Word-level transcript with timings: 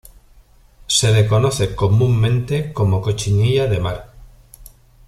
Se 0.87 1.13
le 1.13 1.27
conoce 1.27 1.75
comúnmente 1.75 2.73
como 2.73 3.03
cochinilla 3.03 3.67
de 3.67 3.79
mar. 3.79 4.13